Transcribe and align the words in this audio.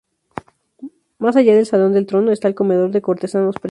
Más 1.19 1.35
allá 1.35 1.53
del 1.53 1.67
Salón 1.67 1.93
del 1.93 2.07
Trono 2.07 2.31
está 2.31 2.47
el 2.47 2.55
Comedor 2.55 2.89
de 2.89 3.03
cortesanos 3.03 3.53
presentes. 3.53 3.59